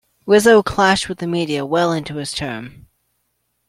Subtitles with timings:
[0.25, 2.87] Rizzo clashed with the media well into his term.